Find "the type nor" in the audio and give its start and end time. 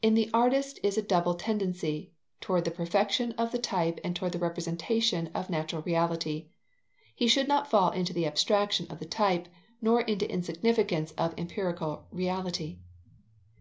9.00-10.02